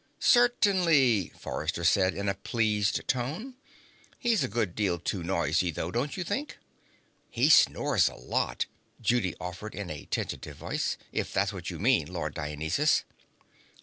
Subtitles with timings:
[0.17, 3.53] "Certainly," Forrester said in a pleased tone.
[4.17, 6.57] "He's a good deal too noisy, though, don't you think?"
[7.29, 8.65] "He snores a lot,"
[8.99, 13.03] Judy offered in a tentative voice, "if that's what you mean, Lord Dionysus."